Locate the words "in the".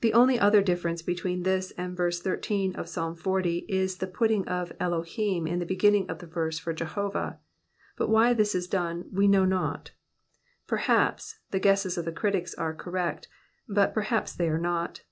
5.46-5.66